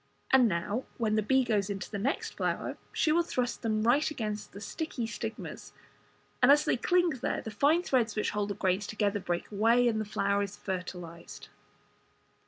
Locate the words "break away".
9.19-9.87